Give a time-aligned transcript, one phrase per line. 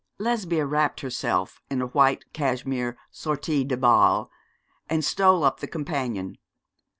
[0.17, 4.31] Lesbia wrapped herself in a white cashmere sortie de bal
[4.89, 6.39] and stole up the companion.